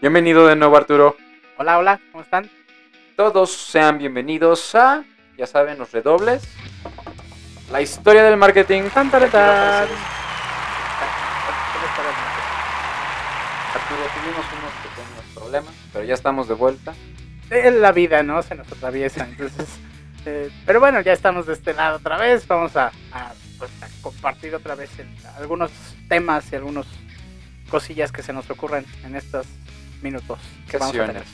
[0.00, 1.16] Bienvenido de nuevo Arturo.
[1.58, 2.50] Hola, hola, ¿cómo están?
[3.16, 5.04] Todos sean bienvenidos a,
[5.38, 6.42] ya saben, los redobles.
[7.70, 8.82] La historia del marketing.
[8.92, 9.88] Tan, tan, tan.
[13.74, 16.94] Arturo, tuvimos unos pequeños problemas, pero ya estamos de vuelta.
[17.50, 18.42] Es la vida, ¿no?
[18.42, 19.68] Se nos atraviesa, entonces...
[20.26, 22.46] eh, pero bueno, ya estamos de este lado otra vez.
[22.46, 25.08] Vamos a, a, pues, a compartir otra vez el-
[25.38, 25.70] algunos
[26.08, 26.86] temas y algunos
[27.70, 29.46] cosillas que se nos ocurren en estos
[30.02, 30.38] minutos
[30.68, 31.24] que vamos a tener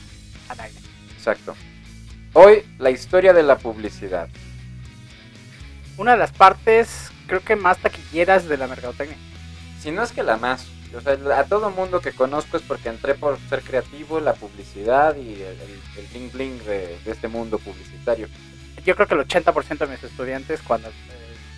[0.49, 0.79] al aire.
[1.15, 1.55] Exacto.
[2.33, 4.27] Hoy, la historia de la publicidad.
[5.97, 9.17] Una de las partes, creo que más taquilleras de la mercadotecnia.
[9.79, 10.67] Si no es que la más.
[10.95, 15.15] O sea, a todo mundo que conozco es porque entré por ser creativo, la publicidad
[15.15, 18.27] y el, el, el bling bling de, de este mundo publicitario.
[18.85, 20.93] Yo creo que el 80% de mis estudiantes, cuando eh,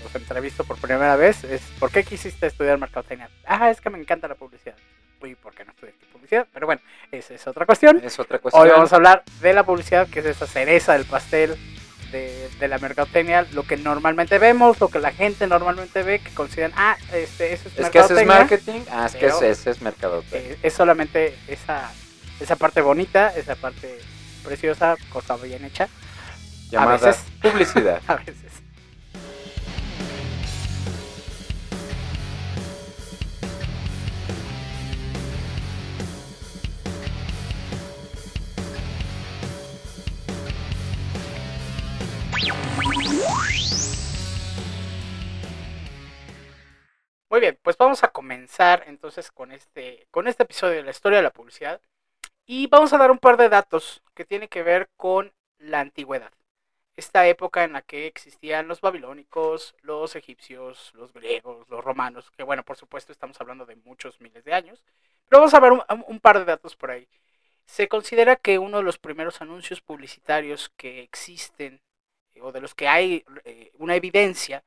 [0.03, 3.29] los entrevisto por primera vez, es ¿por qué quisiste estudiar mercadotecnia?
[3.45, 4.75] Ah, es que me encanta la publicidad.
[5.21, 6.47] Uy, ¿por qué no estudiaste publicidad?
[6.53, 8.01] Pero bueno, esa es otra cuestión.
[8.03, 8.63] Es otra cuestión.
[8.63, 11.57] Hoy vamos a hablar de la publicidad, que es esa cereza del pastel
[12.11, 16.31] de, de la mercadotecnia, lo que normalmente vemos, lo que la gente normalmente ve, que
[16.31, 18.81] consideran, ah, este, eso es, Es que ese es marketing.
[18.91, 20.51] Ah, es que ese, ese es mercadotecnia.
[20.53, 21.91] Eh, es solamente esa,
[22.39, 23.99] esa parte bonita, esa parte
[24.43, 25.87] preciosa, cosa bien hecha,
[26.69, 27.23] llamada veces.
[27.41, 28.01] publicidad.
[28.07, 28.44] a veces.
[47.35, 51.17] Muy bien, pues vamos a comenzar entonces con este, con este episodio de la historia
[51.17, 51.81] de la publicidad
[52.45, 56.31] y vamos a dar un par de datos que tienen que ver con la antigüedad.
[56.95, 62.43] Esta época en la que existían los babilónicos, los egipcios, los griegos, los romanos, que
[62.43, 64.81] bueno, por supuesto estamos hablando de muchos miles de años,
[65.27, 65.73] pero vamos a ver
[66.07, 67.05] un, par de datos por ahí.
[67.65, 71.81] Se considera que uno de los primeros anuncios publicitarios que existen,
[72.33, 74.63] eh, o de los que hay eh, una evidencia,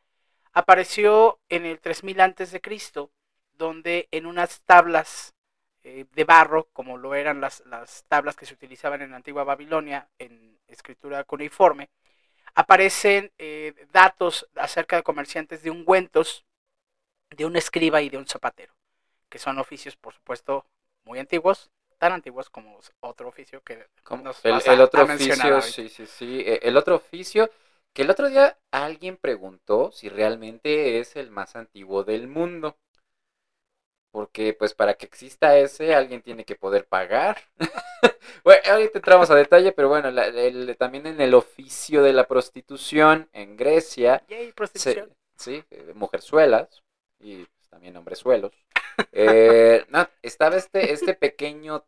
[0.59, 3.13] apareció en el 3000 antes de Cristo,
[3.53, 5.35] donde en unas tablas
[5.85, 9.45] eh, de barro, como lo eran las, las tablas que se utilizaban en la antigua
[9.45, 11.91] Babilonia en escritura cuneiforme,
[12.55, 16.47] aparecen eh, datos acerca de comerciantes de ungüentos,
[17.31, 18.75] de un escriba y de un zapatero,
[19.31, 20.67] que son oficios, por supuesto,
[21.05, 25.05] muy antiguos, tan antiguos como otro oficio que nos el, vas el a- otro a
[25.05, 25.83] mencionar oficio, ahorita.
[25.83, 26.41] sí, sí, sí.
[26.41, 27.51] eh, El otro oficio,
[27.95, 32.79] que el otro día alguien preguntó si realmente es el más antiguo del mundo.
[34.11, 37.39] Porque, pues, para que exista ese, alguien tiene que poder pagar.
[38.45, 42.27] bueno, ahorita entramos a detalle, pero bueno, la- el- también en el oficio de la
[42.27, 45.13] prostitución en Grecia, Yay, se- prostitución.
[45.37, 46.83] sí, eh, mujerzuelas
[47.21, 48.53] y también hombrezuelos.
[49.13, 51.85] Eh, no, estaba este, este pequeño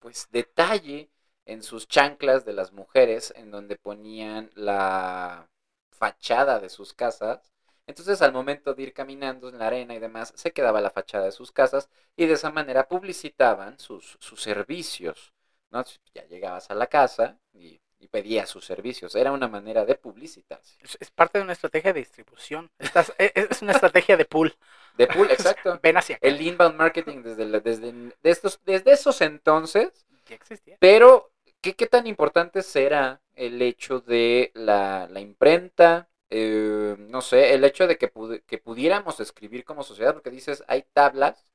[0.00, 1.10] pues detalle
[1.48, 5.50] en sus chanclas de las mujeres en donde ponían la
[5.90, 7.52] fachada de sus casas.
[7.86, 11.24] Entonces al momento de ir caminando en la arena y demás, se quedaba la fachada
[11.24, 15.32] de sus casas y de esa manera publicitaban sus, sus servicios.
[15.70, 15.84] ¿no?
[16.14, 19.14] Ya llegabas a la casa y, y pedías sus servicios.
[19.14, 20.76] Era una manera de publicitarse.
[20.82, 22.70] Es, es parte de una estrategia de distribución.
[22.78, 24.54] Estás- es, es una estrategia de pool.
[24.96, 25.78] De pool, exacto.
[25.82, 26.26] Ven hacia acá.
[26.26, 30.76] El inbound marketing desde, la- desde, de estos, desde esos entonces, Ya existía.
[30.78, 36.08] pero ¿qué, qué tan importante será el hecho de la, la imprenta?
[36.30, 38.10] Eh, no sé, el hecho de que,
[38.46, 41.52] que pudiéramos escribir como sociedad, porque dices, hay tablas,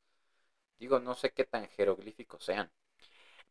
[0.80, 2.72] digo, no sé qué tan jeroglíficos sean.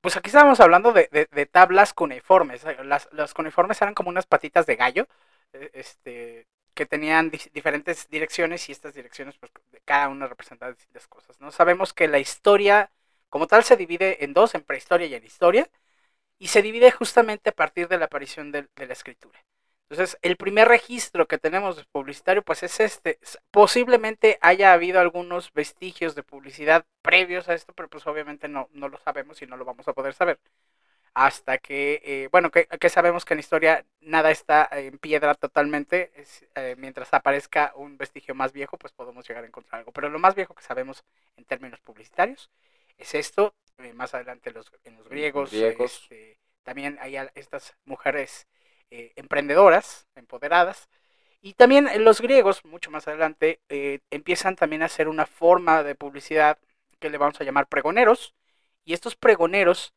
[0.01, 2.65] Pues aquí estábamos hablando de, de- de tablas cuneiformes.
[2.85, 5.07] Las, las cuneiformes eran como unas patitas de gallo,
[5.53, 9.53] eh, este, que tenían di- diferentes direcciones y estas direcciones, pues,
[9.85, 11.41] cada una representaba distintas cosas.
[11.41, 11.51] ¿no?
[11.53, 12.91] Sabemos que la historia,
[13.29, 15.69] como tal, se divide en dos, en prehistoria y en historia,
[16.43, 19.39] y se divide justamente a partir de la aparición del- de la escritura.
[19.89, 23.19] Entonces, el primer registro que tenemos de publicitario, pues es este.
[23.51, 28.89] Posiblemente haya habido algunos vestigios de publicidad previos a esto, pero pues obviamente no, no
[28.89, 30.39] lo sabemos y no lo vamos a poder saber.
[31.15, 36.11] Hasta que, eh, bueno, que, que sabemos que en historia nada está en piedra totalmente.
[36.17, 39.93] es, eh, mientras aparezca un vestigio más viejo, pues podemos llegar a encontrar algo.
[39.93, 41.05] Pero lo más viejo que sabemos
[41.37, 42.51] en términos publicitarios
[42.99, 43.55] es esto.
[43.79, 45.93] eh, más adelante los, en los griegos, Griegos.
[46.03, 48.47] este, también hay estas mujeres
[48.95, 50.91] eh, emprendedoras, empoderadas.
[51.41, 55.83] Y también eh, los griegos, mucho más adelante, eh, empiezan también a hacer una forma
[55.83, 56.59] de publicidad
[57.01, 58.35] que le vamos a llamar pregoneros.
[58.85, 59.95] Y estos pregoneros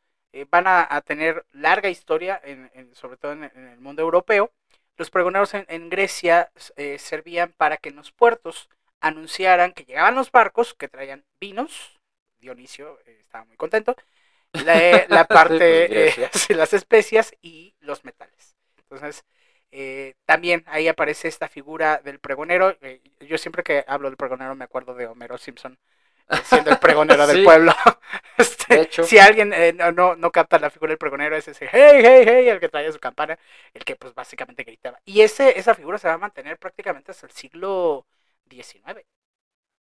[0.50, 4.52] van a, tener larga historia, en, sobre todo en, en el mundo europeo.
[4.98, 6.52] Los pregoneros en, Grecia
[6.98, 8.70] servían para que en los puertos
[9.00, 12.02] anunciaran que llegaban los barcos que traían vinos.
[12.40, 13.96] Dionisio estaba muy contento.
[14.56, 18.56] La, la parte, Pues, eh, sí, las especias y los metales.
[18.78, 19.25] Entonces,
[19.72, 22.78] eh, también ahí aparece esta figura del pregonero.
[22.81, 25.78] eh, yo siempre que hablo del pregonero me acuerdo de Homero Simpson,
[26.30, 27.42] eh, siendo el pregonero del Sí.
[27.42, 27.74] pueblo.
[28.38, 29.04] Este, De hecho.
[29.04, 32.24] si alguien eh, no, no, no capta la figura del pregonero, es ese hey, hey,
[32.28, 33.38] hey, el que traía su campana,
[33.74, 35.00] el que pues básicamente gritaba.
[35.06, 38.06] Y ese, esa figura se va a mantener prácticamente hasta el siglo
[38.50, 39.06] XIX.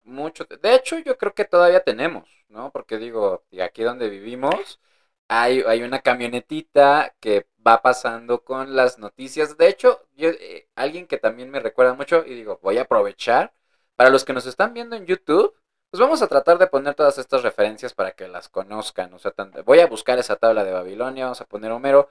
[0.02, 0.44] Mucho.
[0.44, 2.70] De hecho, yo creo que todavía tenemos, ¿no?
[2.72, 4.80] Porque digo, aquí donde vivimos,
[5.28, 9.56] hay, hay una camionetita que va pasando con las noticias.
[9.58, 13.52] De hecho, yo, eh, alguien que también me recuerda mucho, y digo, voy a aprovechar.
[13.96, 15.54] Para los que nos están viendo en YouTube,
[15.90, 19.12] pues vamos a tratar de poner todas estas referencias para que las conozcan.
[19.12, 22.08] O sea, tan- voy a buscar esa tabla de Babilonia, vamos a poner Homero.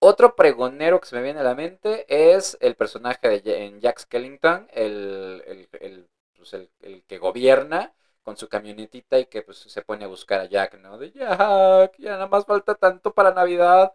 [0.00, 4.00] Otro pregonero que se me viene a la mente es el personaje de en Jack
[4.00, 6.08] Skellington, el, el, el,
[6.42, 10.40] pues, el- el que gobierna con su camionetita y que pues se pone a buscar
[10.40, 10.98] a Jack, ¿no?
[10.98, 13.92] De Jack, ya nada más falta tanto para Navidad.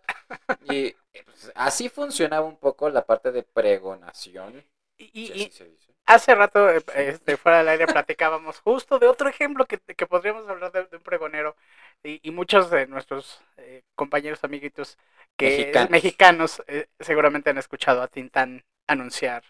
[0.59, 4.65] Y eh, pues, así funcionaba un poco la parte de pregonación.
[4.97, 5.95] Y, y- si y así se dice.
[6.05, 10.47] hace rato, eh, este, fuera del aire, platicábamos justo de otro ejemplo que, que podríamos
[10.49, 11.55] hablar de, de un pregonero.
[12.03, 14.97] Y, y muchos de nuestros eh, compañeros, amiguitos
[15.37, 15.89] que Mexicanos.
[15.89, 19.43] mexicanos, eh, seguramente han escuchado a Tintán anunciar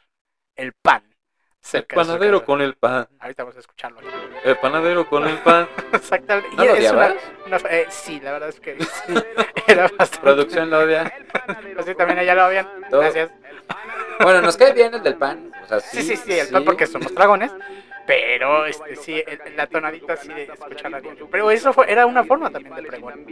[0.55, 1.16] el pan.
[1.73, 3.07] El panadero con el pan.
[3.19, 3.99] Ahorita vamos a escucharlo.
[3.99, 4.07] aquí.
[4.43, 5.67] El panadero con el pan.
[5.93, 6.55] Exactamente.
[6.55, 7.15] ¿No Y lo es una-
[7.45, 9.13] una- eh, sí, la verdad es que sí,
[9.67, 10.19] era bastante.
[10.19, 11.11] Producción lo odia.
[11.73, 12.67] Pues sí, también allá lo.
[12.89, 13.01] Todo.
[13.01, 13.31] Gracias.
[14.19, 15.51] Bueno, nos cae bien el del pan.
[15.63, 17.51] O sea, Sí, sí, sí, el pan porque somos dragones.
[18.05, 21.17] Pero este, sí, el- la tonadita sí de escucharla bien.
[21.29, 23.25] Pero eso fue, era una forma también de pregón.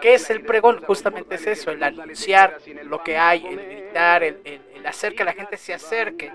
[0.00, 0.82] ¿Qué es el pregón?
[0.86, 5.22] Justamente es eso, el anunciar lo que hay, el gritar, el, el- el hacer que
[5.24, 6.32] la gente se acerque.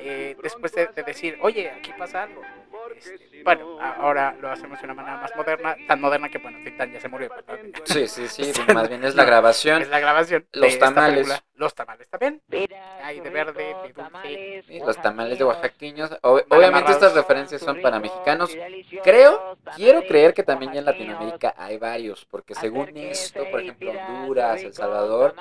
[0.00, 2.48] Eh, después de, de decir, oye, aquí pasa algo.
[3.00, 6.92] Este, bueno, ahora lo hacemos de una manera más moderna, tan moderna que, bueno, Titán
[6.92, 7.28] ya se murió.
[7.30, 7.58] ¿verdad?
[7.84, 8.52] Sí, sí, sí.
[8.74, 9.82] Más bien es la grabación.
[9.82, 10.46] Es la grabación.
[10.52, 11.14] Los tamales.
[11.14, 11.44] película.
[11.54, 12.42] Los tamales también.
[13.02, 14.62] Hay de verde, de dulce.
[14.66, 16.10] Sí, los tamales de oaxaqueños.
[16.22, 18.50] Ob- Mal obviamente estas referencias son para mexicanos.
[19.02, 23.90] Creo, quiero creer que también ya en Latinoamérica hay varios, porque según esto, por ejemplo,
[23.92, 25.34] Honduras, El Salvador,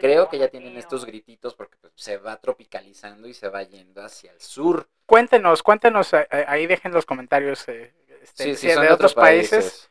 [0.00, 4.02] creo que ya tienen estos grititos porque pues, se va tropicalizando y se va yendo
[4.02, 4.88] hacia el sur.
[5.06, 9.90] Cuéntenos, cuéntenos, eh, eh, ahí dejen los comentarios eh, este, Sí, si de otros países,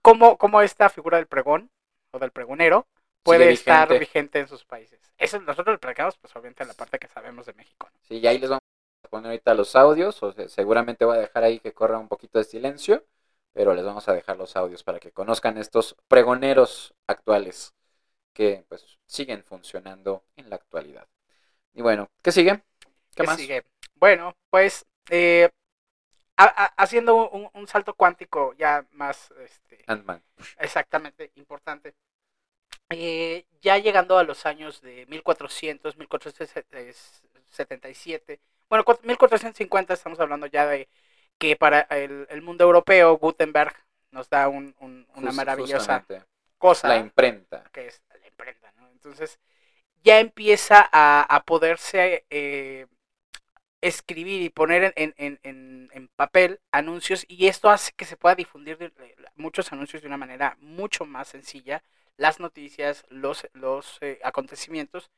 [0.00, 1.70] cómo, cómo esta figura del pregón
[2.12, 2.86] o del pregonero
[3.24, 4.38] puede estar vigente.
[4.38, 5.00] en sus países.
[5.18, 7.88] Eso nosotros lo platicamos, pues obviamente la parte que sabemos de México.
[7.92, 7.98] ¿no?
[8.02, 8.62] Sí, y ahí les vamos
[9.04, 12.08] a poner ahorita los audios, o sea, seguramente voy a dejar ahí que corra un
[12.08, 13.04] poquito de silencio,
[13.52, 17.74] pero les vamos a dejar los audios para que conozcan estos pregoneros actuales
[18.32, 21.06] que pues siguen funcionando en la actualidad.
[21.74, 22.62] Y bueno, ¿qué sigue?
[22.80, 23.36] ¿Qué, ¿Qué más?
[23.36, 23.64] sigue?
[24.02, 25.48] Bueno, pues eh,
[26.36, 30.20] a- a- haciendo un, un salto cuántico ya más este, Ant-Man.
[30.58, 31.94] exactamente importante.
[32.90, 40.66] Eh, ya llegando a los años de 1400, 1477, bueno, cu- 1450 estamos hablando ya
[40.66, 40.88] de
[41.38, 43.72] que para el, el mundo europeo Gutenberg
[44.10, 46.04] nos da un- un- una Just- maravillosa
[46.58, 47.62] cosa La imprenta.
[47.72, 48.90] que es la imprenta, ¿no?
[48.90, 49.38] Entonces
[50.02, 52.88] ya empieza a, a poderse eh,
[53.82, 58.36] escribir y poner en, en- en- en papel anuncios y esto hace que se pueda
[58.36, 58.92] difundir de-
[59.36, 61.84] muchos anuncios de una manera mucho más sencilla,
[62.18, 65.10] las noticias, los, los eh, acontecimientos.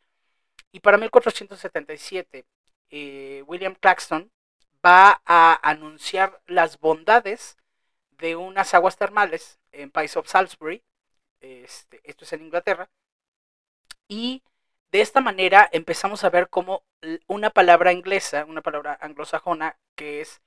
[0.73, 2.45] Y para 1477,
[2.91, 4.31] eh, William Claxton
[4.85, 7.57] va a anunciar las bondades
[8.19, 10.83] de unas aguas termales en País of Salisbury,
[11.41, 12.91] este, esto es en Inglaterra,
[14.09, 14.43] y
[14.95, 16.85] de esta manera empezamos a ver cómo
[17.27, 20.41] una palabra inglesa, una palabra anglosajona que es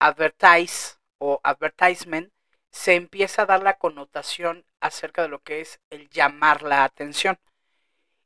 [0.00, 2.32] advertise o advertisement,
[2.72, 7.38] se empieza a dar la connotación acerca de lo que es el llamar la atención.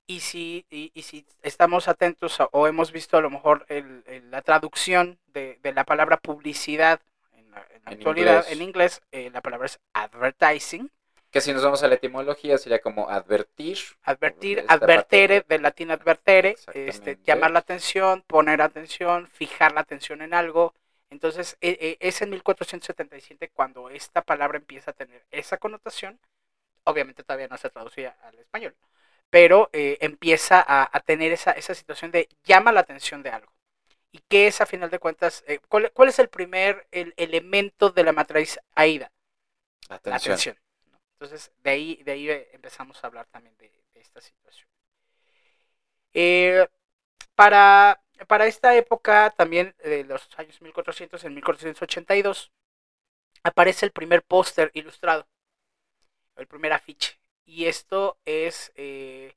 [0.07, 4.05] Y si, y, y si estamos atentos a- o hemos visto a lo mejor el-
[4.07, 7.01] el- la traducción de, de la palabra publicidad
[7.33, 8.49] en la, en la En actualidad inglés.
[8.53, 10.91] en inglés, eh, la palabra es advertising.
[11.35, 13.79] Que si nos vamos a la etimología sería como advertir.
[14.05, 19.81] Advertir, parte advertere, de- del latín advertere, este, llamar la atención, poner atención, fijar la
[19.81, 20.75] atención en algo.
[21.11, 26.21] Entonces, e- e- es en 1477 cuando esta palabra empieza a tener esa connotación.
[26.85, 28.77] Obviamente todavía no se traducía al español,
[29.31, 33.53] pero eh, empieza a, a tener esa, esa situación de llama la atención de algo.
[34.13, 37.91] ¿Y qué es, a final de cuentas, eh, cuál, cuál es el primer el elemento
[37.91, 39.13] de la matriz AIDA?
[39.89, 40.57] la Atención.
[41.15, 44.69] Entonces, de ahí, de ahí eh, empezamos a hablar también de, de esta situación.
[46.13, 46.67] Eh,
[47.37, 52.53] para, para esta época, también de los años 1400, en 1482,
[53.45, 55.29] aparece el primer póster ilustrado.
[56.37, 57.19] el primer afiche.
[57.45, 59.35] Y esto es eh,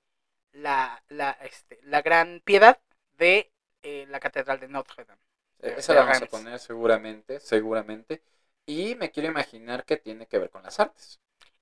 [0.53, 2.79] la, la, este, la gran piedad
[3.17, 5.22] de eh, la Catedral de Notre Dame.
[5.60, 8.22] de- Esa de la vamos a poner seguramente, seguramente.
[8.65, 11.19] Y me quiero imaginar que tiene que ver con las artes.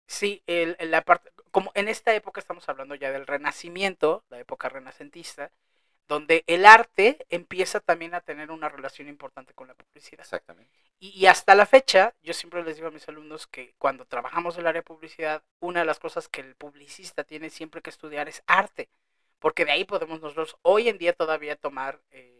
[0.07, 4.39] Sí, el, el- la parte, como en esta época estamos hablando ya del Renacimiento, la
[4.39, 5.51] época renacentista,
[6.07, 10.21] donde el arte empieza también a tener una relación importante con la publicidad.
[10.21, 10.71] Exactamente.
[10.99, 14.55] Y, y hasta la fecha, yo siempre les digo a mis alumnos que cuando trabajamos
[14.55, 17.89] en el área de publicidad, una de las cosas que el publicista tiene siempre que
[17.89, 18.89] estudiar es arte,
[19.39, 22.34] porque de ahí podemos nosotros hoy en día todavía tomar eh,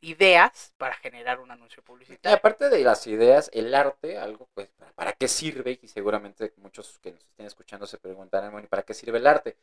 [0.00, 2.36] ideas para generar un anuncio Y publicitario.
[2.36, 5.78] aparte de las ideas, el arte, algo, pues, ¿para, qué sirve?
[5.82, 9.26] Y seguramente muchos que nos estén escuchando se preguntarán, bueno, ¿y para qué sirve el
[9.26, 9.56] arte?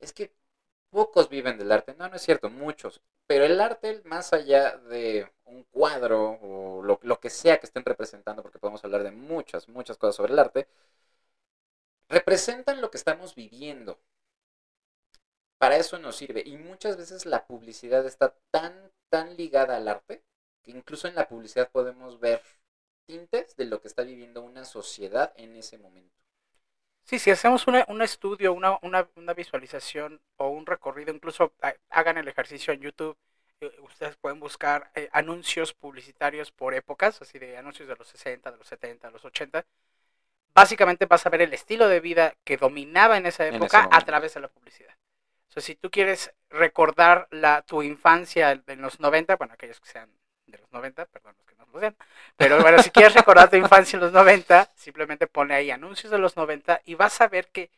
[0.00, 0.32] Es que
[0.90, 1.94] pocos viven del arte.
[1.98, 3.02] No, no es cierto, muchos.
[3.26, 7.84] Pero el arte, más allá de un cuadro o lo, lo que sea que estén
[7.84, 10.68] representando, porque podemos hablar de muchas, muchas cosas sobre el arte,
[12.08, 13.98] representan lo que estamos viviendo.
[15.58, 16.42] Para eso nos sirve.
[16.44, 20.24] Y muchas veces la publicidad está tan, tan ligada al arte
[20.62, 22.42] que incluso en la publicidad podemos ver
[23.06, 26.14] tintes de lo que está viviendo una sociedad en ese momento.
[27.04, 31.74] Sí, si hacemos una- un estudio, una, una, una visualización o un recorrido, incluso ha-
[31.90, 33.16] hagan el ejercicio en YouTube,
[33.60, 38.50] eh, ustedes pueden buscar eh, anuncios publicitarios por épocas, así de anuncios de los 60,
[38.52, 39.66] de los 70, de los 80.
[40.54, 44.00] Básicamente vas a ver el estilo de vida que dominaba en esa En época a
[44.04, 44.94] través de la publicidad.
[45.56, 50.10] O si tú quieres recordar la, tu infancia en los 90, bueno, aquellos que sean
[50.46, 51.96] de los 90, perdón, los que no lo sean,
[52.36, 56.18] pero bueno, si quieres recordar tu infancia en los 90, simplemente pone ahí anuncios de
[56.18, 57.70] los 90 y vas a ver que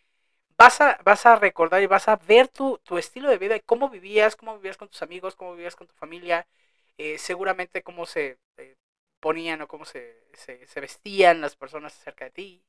[0.57, 3.61] vas a, vas a recordar y vas a ver tu, tu estilo de vida y
[3.61, 6.47] cómo vivías, cómo vivías con tus amigos, cómo vivías con tu familia,
[6.99, 8.76] eh, seguramente cómo se eh,
[9.21, 12.62] ponían o cómo se, se, se vestían las personas cerca de ti.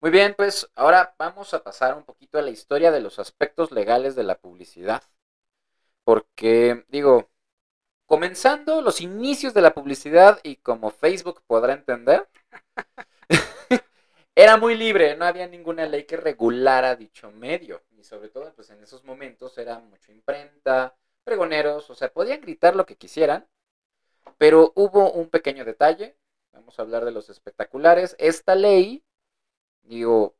[0.00, 3.70] Muy bien, pues ahora vamos a pasar un poquito a la historia de los aspectos
[3.72, 5.02] legales de la publicidad.
[6.04, 7.30] Porque, digo,
[8.06, 12.28] comenzando los inicios de la publicidad y como Facebook podrá entender,
[14.34, 17.82] era muy libre, no había ninguna ley que regulara dicho medio.
[17.98, 22.76] Y sobre todo, pues en esos momentos era mucho imprenta, pregoneros, o sea, podían gritar
[22.76, 23.46] lo que quisieran,
[24.38, 26.16] pero hubo un pequeño detalle.
[26.52, 28.16] Vamos a hablar de los espectaculares.
[28.18, 29.04] Esta ley
[29.88, 30.36] Digo,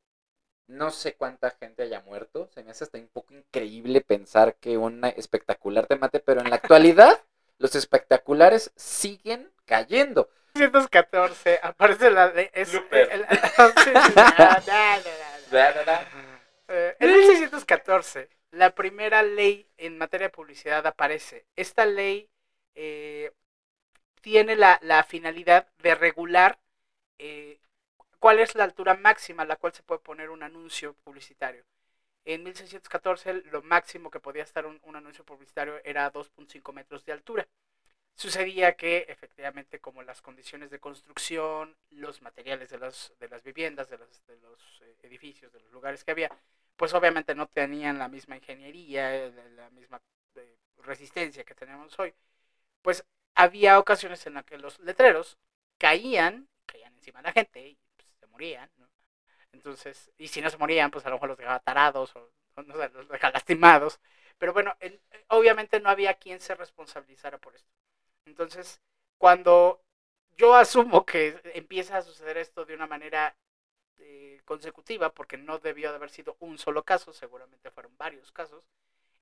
[0.66, 2.50] no sé cuánta gente haya muerto.
[2.54, 6.50] Se me hace hasta un poco increíble pensar que una espectacular te mate, pero en
[6.50, 7.24] la actualidad
[7.56, 10.28] los espectaculares siguen cayendo.
[10.54, 12.50] 1914 aparece la ley.
[12.52, 13.26] Es, el-.
[16.70, 21.46] Eh, en 1614, la primera ley en materia de publicidad aparece.
[21.56, 22.28] Esta ley
[22.74, 23.32] eh,
[24.20, 26.58] tiene la, la finalidad de regular
[27.18, 27.57] eh,
[28.18, 31.64] cuál es la altura máxima a la cual se puede poner un anuncio publicitario.
[32.24, 37.12] En 1614 lo máximo que podía estar un, un anuncio publicitario era 2.5 metros de
[37.12, 37.48] altura.
[38.18, 43.88] Sucedía que efectivamente como las condiciones de construcción, los materiales de, los, de las viviendas,
[43.88, 46.28] de los, de los eh, edificios, de los lugares que había,
[46.76, 50.00] pues obviamente no tenían la misma ingeniería, eh, la, misma
[50.34, 52.12] eh, resistencia que tenemos hoy.
[52.82, 53.04] Pues
[53.36, 55.38] había ocasiones en las que los letreros
[55.78, 57.78] caían, caían encima de la gente y
[58.38, 58.70] morían.
[59.52, 63.08] Entonces, y si no se morían, pues a lo mejor los dejaba tarados o, los
[63.08, 64.00] dejaba lastimados.
[64.38, 64.76] Pero bueno,
[65.28, 67.68] obviamente no había quien se responsabilizara por esto.
[68.24, 68.80] Entonces,
[69.18, 69.82] cuando
[70.36, 73.36] yo asumo que empieza a suceder esto de una manera
[73.98, 78.64] eh, consecutiva, porque no debió de haber sido un solo caso, seguramente fueron varios casos,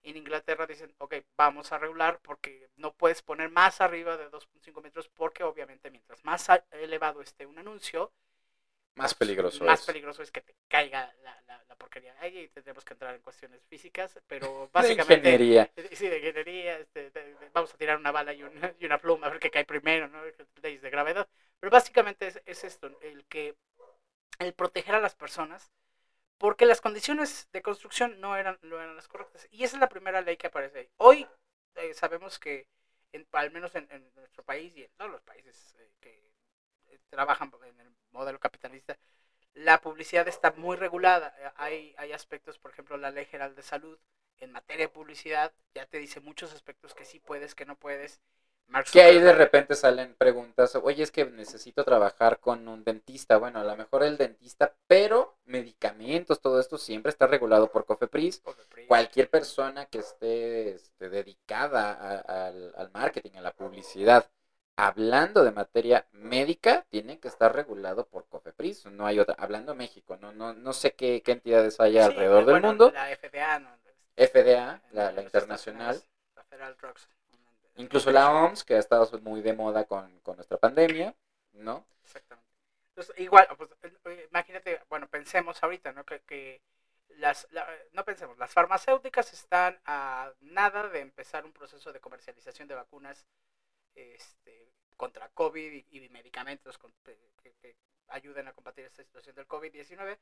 [0.03, 4.83] en Inglaterra dicen, ok, vamos a regular porque no puedes poner más arriba de 2.5
[4.83, 8.13] metros porque obviamente mientras más elevado esté un anuncio,
[8.97, 9.87] Más peligroso más es.
[9.87, 12.15] peligroso es que te caiga la, la, la porquería.
[12.21, 15.29] Ahí tendremos que entrar en cuestiones físicas, pero De básicamente...
[15.29, 15.71] ingeniería.
[15.77, 18.87] Eh, Sí, de ingeniería, este, de- de- vamos a tirar una bala y una, y
[18.87, 20.21] una pluma a ver qué cae primero, ¿no?
[20.63, 21.29] Leyes de gravedad.
[21.61, 23.55] Pero básicamente es, es esto, el que
[24.39, 25.73] el proteger a las personas,
[26.39, 29.49] porque las condiciones de construcción no eran, no eran las correctas.
[29.51, 30.91] Y esa es la primera ley que aparece ahí.
[30.99, 31.29] Hoy
[31.77, 32.69] eh, sabemos que,
[33.13, 36.33] en- al menos en, en nuestro país y en todos los países eh, que
[37.11, 38.97] trabajan en el modelo capitalista,
[39.55, 41.35] la publicidad está muy regulada.
[41.57, 43.99] Hay, hay aspectos, por ejemplo, la Ley General de Salud,
[44.39, 48.21] en materia de publicidad, ya te dice muchos aspectos que sí puedes, que no puedes.
[48.69, 53.37] Mark Que ahí de repente salen preguntas, oye, es que necesito trabajar con un dentista.
[53.39, 58.43] Bueno, a lo mejor el dentista, pero medicamentos, todo esto siempre está regulado por Cofepris.
[58.89, 64.29] Cualquier persona que esté este, dedicada a- al, al marketing, a la publicidad,
[64.77, 69.35] hablando de materia médica, tiene que estar regulado por COFEPRIS, no hay otra.
[69.39, 72.93] Hablando de México, no, no, no sé qué, qué entidades hay Sí, alrededor del mundo.
[72.93, 73.69] La FDA, ¿no?
[74.17, 77.09] FDA, la, internacional, Estados Unidos, la Federal Drugs.
[77.77, 81.15] incluso la OMS, que ha estado muy de moda con, con nuestra pandemia,
[81.53, 81.85] ¿no?
[82.05, 82.47] Exactamente.
[82.91, 83.71] Entonces, igual, pues,
[84.05, 86.05] eh, imagínate, bueno, pensemos ahorita, ¿no?
[86.05, 86.63] Que, que
[87.11, 92.69] las, la- no pensemos, las farmacéuticas están a nada de empezar un proceso de comercialización
[92.69, 93.27] de vacunas
[93.97, 97.77] este, contra COVID y, medicamentos que,
[98.09, 100.17] ayuden a combatir esta situación del COVID-19.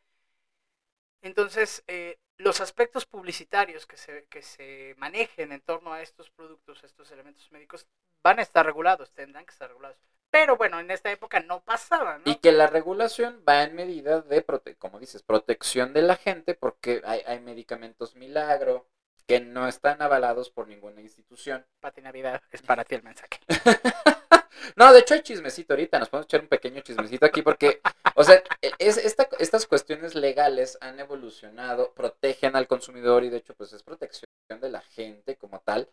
[1.20, 6.82] Entonces, eh, los aspectos publicitarios que se, que se manejen en torno a estos productos,
[6.82, 7.86] a estos elementos médicos,
[8.22, 9.98] van a estar regulados, tendrán que estar regulados.
[10.30, 12.20] Pero bueno, en esta época no pasaba.
[12.24, 16.54] Y que la regulación va en medida de, prote- como dices, protección de la gente,
[16.54, 18.88] porque hay medicamentos milagro
[19.26, 21.64] que no están avalados por ninguna institución.
[21.80, 23.40] Pati Navidad, es para ti el mensaje.
[24.76, 27.80] No, de hecho hay chismecito ahorita, nos podemos echar un pequeño chismecito aquí porque,
[28.14, 28.42] o sea,
[28.78, 33.82] es, esta- estas cuestiones legales han evolucionado, protegen al consumidor y de hecho pues es
[33.82, 35.90] protección de la gente como tal.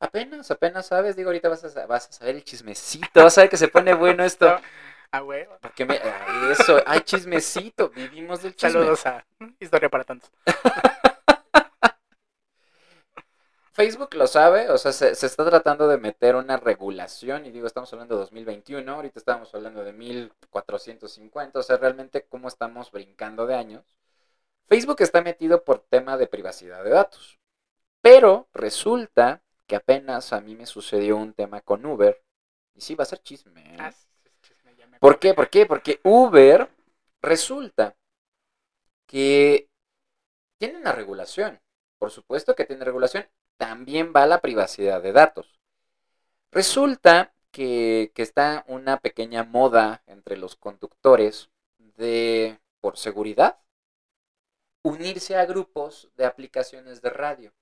[0.00, 3.42] Apenas, apenas sabes, digo, ahorita vas a, sa- vas a saber el chismecito, vas a
[3.42, 4.60] ver que se pone bueno esto.
[5.12, 5.58] Ah, huevo.
[5.60, 8.70] Porque me, ay, eso, hay chismecito, vivimos del chisme.
[8.74, 9.26] Saludos a
[9.58, 10.30] Historia para Tantos.
[13.72, 17.66] Facebook lo sabe, o sea, se, se está tratando de meter una regulación, y digo,
[17.66, 23.46] estamos hablando de 2021, ahorita estábamos hablando de 1450, o sea, realmente cómo estamos brincando
[23.46, 23.84] de años.
[24.66, 27.38] Facebook está metido por tema de privacidad de datos,
[28.00, 32.20] pero resulta que apenas a mí me sucedió un tema con Uber,
[32.74, 33.74] y sí, va a ser chisme.
[33.74, 33.76] ¿eh?
[33.78, 33.92] Ah,
[34.42, 35.34] chisme, ya me ¿Por qué?
[35.34, 35.66] ¿Por qué?
[35.66, 36.68] Porque Uber
[37.22, 37.96] resulta
[39.06, 39.68] que
[40.58, 41.60] tiene una regulación.
[41.98, 43.28] Por supuesto que tiene regulación.
[43.60, 45.60] También va la privacidad de datos.
[46.50, 51.50] Resulta que, que está una pequeña moda entre los conductores
[51.98, 53.58] de, por seguridad,
[54.82, 57.52] unirse a grupos de aplicaciones de radio.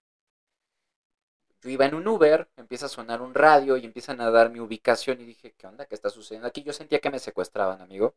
[1.63, 4.61] Yo iba en un Uber, empieza a sonar un radio y empiezan a dar mi
[4.61, 5.87] ubicación y dije, ¿qué onda?
[5.87, 6.63] ¿Qué está sucediendo aquí?
[6.63, 8.15] Yo sentía que me secuestraban, amigo.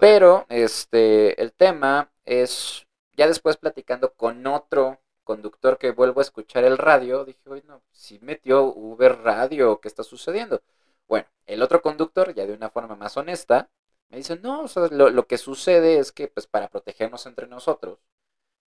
[0.00, 6.64] Pero este el tema es ya después platicando con otro conductor que vuelvo a escuchar
[6.64, 10.62] el radio, dije, oye, no, si metió Uber radio, ¿qué está sucediendo?
[11.08, 13.70] Bueno, el otro conductor, ya de una forma más honesta,
[14.08, 17.98] me dice, no, o sea, lo, que sucede es que, pues, para protegernos entre nosotros,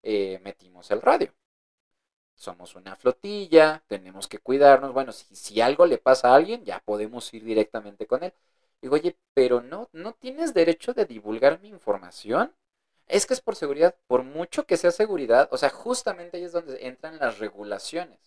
[0.03, 1.33] eh, metimos el radio.
[2.35, 4.93] Somos una flotilla, tenemos que cuidarnos.
[4.93, 8.33] Bueno, si, si algo le pasa a alguien, ya podemos ir directamente con él.
[8.81, 12.53] Digo, oye, pero no, no tienes derecho de divulgar mi información.
[13.07, 16.51] Es que es por seguridad, por mucho que sea seguridad, o sea, justamente ahí es
[16.51, 18.19] donde entran las regulaciones.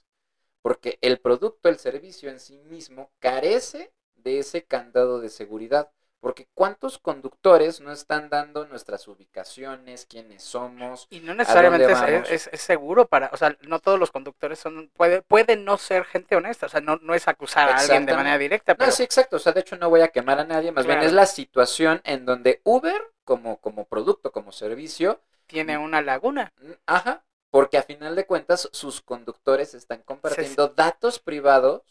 [0.62, 5.90] Porque el producto, el servicio en sí mismo carece de ese candado de seguridad.
[6.20, 11.06] Porque ¿cuántos conductores no están dando nuestras ubicaciones, quiénes somos?
[11.10, 12.30] Y no necesariamente es, vamos?
[12.30, 16.04] es- es seguro para, o sea, no todos los conductores son, puede, puede no ser
[16.04, 18.96] gente honesta, o sea, no, no es acusar a alguien de manera directa, pero No,
[18.96, 19.36] sí, exacto.
[19.36, 20.72] O sea, de hecho no voy a quemar a nadie.
[20.72, 26.02] Más bien es la situación en donde Uber, como, como producto, como servicio, tiene una
[26.02, 26.52] laguna.
[26.84, 31.82] Ajá, porque a final de cuentas sus conductores están compartiendo datos privados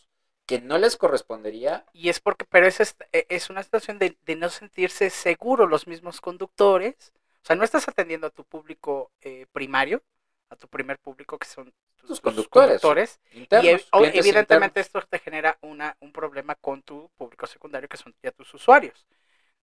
[0.46, 1.86] que no les correspondería.
[1.94, 2.82] Y es porque, pero es,
[3.14, 7.14] e- es una situación de, de no sentirse seguro los mismos conductores.
[7.42, 10.04] O sea, no estás atendiendo a tu público eh, primario,
[10.50, 13.20] a tu primer público, que son tus, conductores conductores.
[13.32, 17.96] Internos, y clientes evidentemente esto te genera una, un problema con tu público secundario, que
[17.96, 19.06] son ya tus usuarios.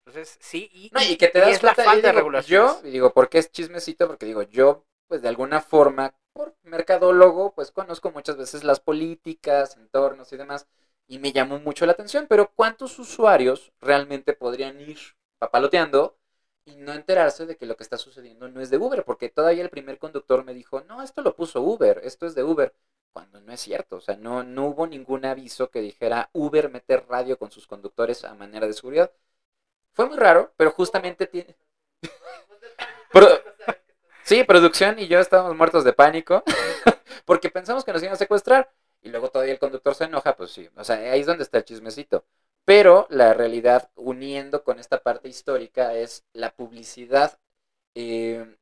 [0.06, 2.66] Entonces, sí, y, No, y que te das es la cuenta, y falta de regulación.
[2.66, 4.06] Yo, y digo, ¿por qué es chismecito?
[4.06, 9.76] Porque digo, yo, pues de alguna forma, por mercadólogo, pues conozco muchas veces las políticas,
[9.76, 10.68] entornos y demás,
[11.08, 14.98] y me llamó mucho la atención, pero ¿cuántos usuarios realmente podrían ir
[15.38, 16.16] papaloteando
[16.64, 19.04] y no enterarse de que lo que está sucediendo no es de Uber?
[19.04, 22.44] Porque todavía el primer conductor me dijo, no, esto lo puso Uber, esto es de
[22.44, 22.74] Uber.
[23.12, 27.06] Cuando no es cierto, o sea, no, no hubo ningún aviso que dijera Uber meter
[27.08, 29.10] radio con sus conductores a manera de seguridad.
[29.96, 31.56] Fue muy raro, pero justamente tiene...
[33.12, 33.40] Pro-
[34.24, 36.44] Sí, producción y yo estábamos muertos de pánico
[37.26, 38.70] porque pensamos que nos iban a secuestrar
[39.02, 41.58] y luego todavía el conductor se enoja, pues sí, o sea, ahí es donde está
[41.58, 42.24] el chismecito.
[42.64, 47.38] Pero la realidad, uniendo con esta parte histórica, es la publicidad
[47.94, 48.56] eh,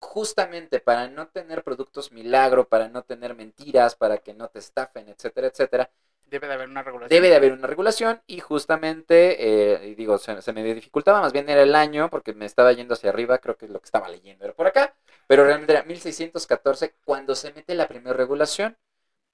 [0.00, 5.08] justamente para no tener productos milagro, para no tener mentiras, para que no te estafen,
[5.08, 5.90] etcétera, etcétera,
[6.26, 7.16] Debe de haber una regulación.
[7.16, 9.36] Debe de haber una regulación y justamente,
[9.84, 12.94] eh, digo, se, se me dificultaba, más bien era el año porque me estaba yendo
[12.94, 14.94] hacia arriba, creo que lo que estaba leyendo era por acá,
[15.26, 18.76] pero realmente era 1614 cuando se mete la primera regulación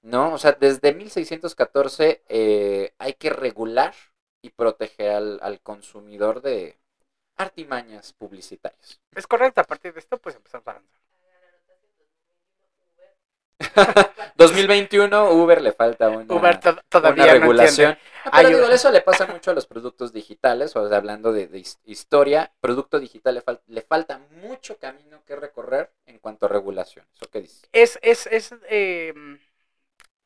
[0.01, 0.33] ¿no?
[0.33, 3.93] O sea, desde 1614 eh, hay que regular
[4.41, 6.79] y proteger al, al consumidor de
[7.37, 8.99] artimañas publicitarias.
[9.15, 11.01] Es correcto, a partir de esto pues empezamos a avanzar.
[14.37, 17.97] 2021 Uber le falta una, Uber to- todavía una no regulación.
[18.25, 21.47] Ah, pero digo, eso le pasa mucho a los productos digitales, o sea, hablando de,
[21.47, 26.45] de his- historia, producto digital le, fal- le falta mucho camino que recorrer en cuanto
[26.45, 27.05] a regulación.
[27.15, 27.63] ¿Eso qué dices?
[27.71, 29.13] Es, es, es, eh,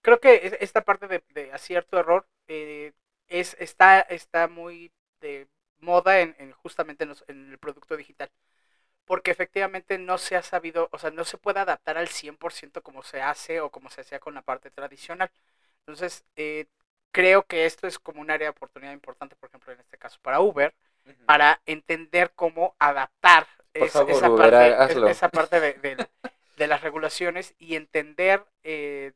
[0.02, 2.93] creo que es- esta parte de, de acierto error eh,
[3.28, 5.48] es, está, está muy de
[5.80, 8.30] moda en, en justamente en, los- en el producto digital.
[9.06, 13.04] Porque efectivamente no se ha sabido, o sea, no se puede adaptar al 100% como
[13.04, 15.30] se hace o como se hacía con la parte tradicional.
[15.80, 16.65] Entonces, eh,
[17.12, 20.20] creo que esto es como un área de oportunidad importante, por ejemplo, en este caso
[20.22, 20.74] para Uber,
[21.26, 26.08] para entender cómo adaptar Por es- favor, esa, Uber, parte, esa parte de, de-
[26.58, 29.12] de las regulaciones y entender eh,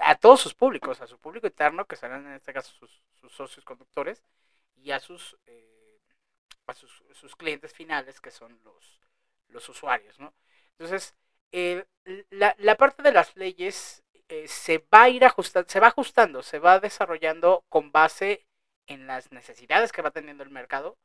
[0.00, 3.32] a todos sus públicos, a su público interno, que serán en este caso sus, sus
[3.32, 4.22] socios conductores,
[4.76, 5.98] y a sus, eh,
[6.66, 9.00] a sus, sus clientes finales, que son los,
[9.48, 10.18] los usuarios.
[10.20, 10.34] ¿no?
[10.78, 11.14] Entonces,
[11.52, 11.84] eh,
[12.30, 16.42] la, la parte de las leyes eh, se va a ir ajustando, se va ajustando,
[16.42, 18.46] se va desarrollando con base
[18.86, 20.98] en las necesidades que va teniendo el mercado.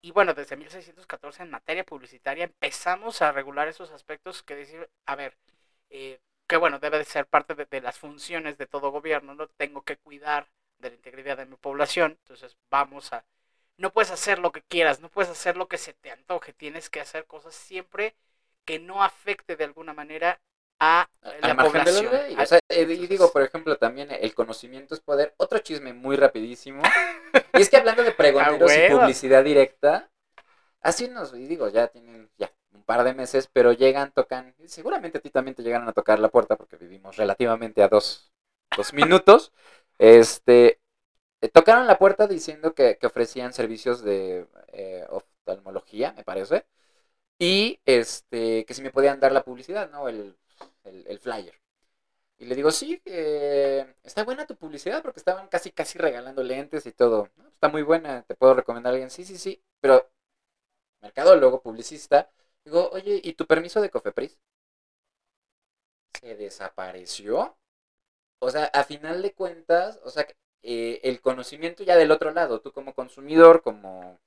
[0.00, 5.16] Y bueno, desde 1614 en materia publicitaria empezamos a regular esos aspectos que decir, a
[5.16, 5.36] ver,
[5.90, 9.48] eh, que bueno, debe de ser parte de, de las funciones de todo gobierno, ¿no?
[9.48, 13.24] Tengo que cuidar de la integridad de mi población, entonces vamos a...
[13.78, 16.88] No puedes hacer lo que quieras, no puedes hacer lo que se te antoje, tienes
[16.88, 18.14] que hacer cosas siempre
[18.64, 20.40] que no afecte de alguna manera
[20.78, 22.40] a eh, la al margen de la población.
[22.40, 25.34] O sea, eh, y entonces, digo, por ejemplo, también el conocimiento es poder.
[25.38, 26.82] Otro chisme muy rapidísimo.
[27.54, 30.10] y es que hablando de pregoneros y publicidad directa,
[30.80, 34.68] así nos, y digo, ya tienen ya un par de meses, pero llegan, tocan, y
[34.68, 38.32] seguramente a ti también te llegaron a tocar la puerta porque vivimos relativamente a dos,
[38.76, 39.52] dos minutos.
[39.98, 40.78] Este,
[41.40, 46.66] eh, tocaron la puerta diciendo que, que ofrecían servicios de eh, oftalmología, me parece,
[47.38, 50.08] y este, que si me podían dar la publicidad, ¿no?
[50.08, 50.36] El,
[50.84, 51.54] el, flyer.
[52.38, 56.86] Y le digo, sí, eh, está buena tu publicidad porque estaban casi, casi regalando lentes
[56.86, 57.30] y todo.
[57.36, 59.10] "No, está muy buena, te puedo recomendar a alguien.
[59.10, 59.62] Sí, sí, sí.
[59.80, 60.10] Pero,
[61.02, 62.30] mercadólogo, publicista,
[62.64, 64.38] digo, oye, ¿y tu permiso de Cofepris?
[66.20, 67.56] Se desapareció.
[68.40, 70.26] O sea, a final de cuentas, o sea,
[70.66, 74.18] eh, el conocimiento ya del otro lado, tú como consumidor, como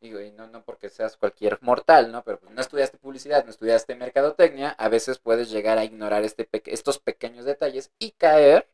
[0.00, 2.24] digo, y no, no porque seas cualquier mortal, ¿no?
[2.24, 6.44] Pero pues, no estudiaste publicidad, no estudiaste mercadotecnia, a veces puedes llegar a ignorar este
[6.46, 8.68] peque- estos pequeños detalles y caer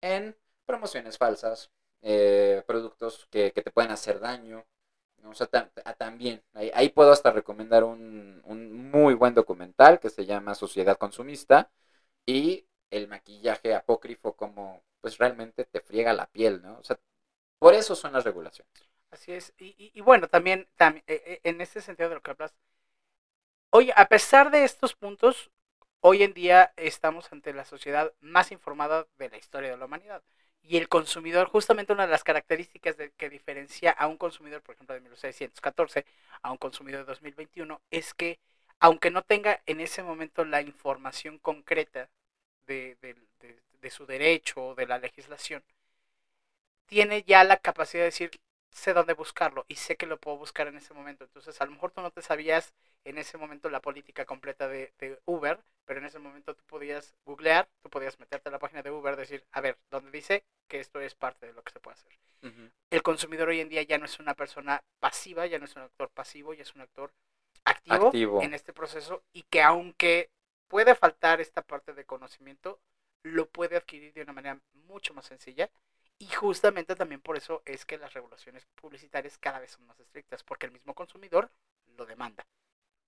[0.00, 1.70] en promociones falsas,
[2.02, 4.64] eh, productos que, que te pueden hacer daño.
[5.22, 5.30] ¿no?
[5.30, 5.48] O sea,
[5.98, 10.96] también, ahí, ahí puedo hasta recomendar un, un muy buen documental que se llama Sociedad
[10.98, 11.70] Consumista
[12.26, 16.78] y el maquillaje apócrifo como pues realmente te friega la piel, ¿no?
[16.78, 16.98] O sea,
[17.58, 18.72] por eso son las regulaciones.
[19.10, 19.52] Así es.
[19.58, 22.54] Y, y- bueno, también, tam- eh, eh, en este sentido de lo que hablas,
[23.70, 25.50] oye, a pesar de estos puntos,
[26.00, 30.22] hoy en día estamos ante la sociedad más informada de la historia de la humanidad.
[30.62, 34.74] Y el consumidor, justamente una de las características de- que diferencia a un consumidor, por
[34.74, 36.04] ejemplo, de 1614
[36.42, 38.38] a un consumidor de 2021, es que
[38.80, 42.10] aunque no tenga en ese momento la información concreta
[42.66, 45.62] de, de- de- de su derecho o de la legislación,
[46.86, 48.30] tiene ya la capacidad de decir,
[48.70, 51.24] sé dónde buscarlo y sé que lo puedo buscar en ese momento.
[51.24, 52.72] Entonces, a lo mejor tú no te sabías
[53.04, 57.14] en ese momento la política completa de, de Uber, pero en ese momento tú podías
[57.24, 60.80] googlear, tú podías meterte a la página de Uber, decir, a ver, donde dice que
[60.80, 62.12] esto es parte de lo que se puede hacer.
[62.90, 65.82] El consumidor hoy en día ya no es una persona pasiva, ya no es un
[65.82, 67.12] actor pasivo, ya es un actor
[67.64, 68.42] activo, Activo.
[68.42, 70.30] en este proceso y que aunque
[70.68, 72.80] puede faltar esta parte de conocimiento,
[73.22, 75.70] lo puede adquirir de una manera mucho más sencilla
[76.18, 80.42] y justamente también por eso es que las regulaciones publicitarias cada vez son más estrictas,
[80.42, 81.50] porque el mismo consumidor
[81.96, 82.44] lo demanda.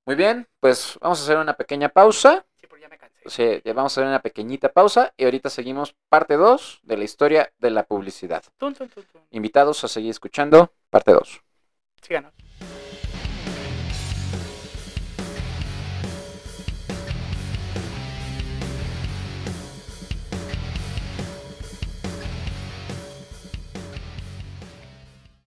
[0.07, 2.47] Muy bien, pues vamos a hacer una pequeña pausa.
[2.55, 3.21] Sí, pero ya me cansé.
[3.27, 7.05] Sí, ya vamos a hacer una pequeñita pausa y ahorita seguimos parte 2 de la
[7.05, 8.45] historia de la publicidad.
[9.31, 11.43] Invitados a seguir escuchando parte 2.
[12.03, 12.33] Síganos.